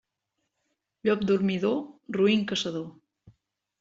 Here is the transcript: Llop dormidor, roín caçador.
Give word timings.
Llop 1.09 1.21
dormidor, 1.31 1.77
roín 2.19 2.49
caçador. 2.53 2.91